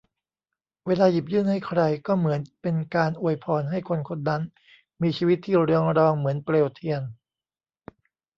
[0.85, 4.41] เวลาหยิบยื่นให้ใครก็เหมือนเป็นการอวยพรให้คนคนนั้น
[5.01, 7.01] มีชีวิตที่เรืองรองเหมือนเปลวเทียน